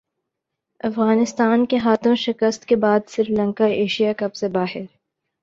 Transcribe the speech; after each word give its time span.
افغانستان 0.83 1.65
کے 1.65 1.77
ہاتھوں 1.77 2.15
شکست 2.15 2.65
کے 2.65 2.75
بعد 2.75 2.99
سری 3.07 3.35
لنکا 3.35 3.65
ایشیا 3.65 4.13
کپ 4.17 4.35
سے 4.35 4.47
باہر 4.47 4.81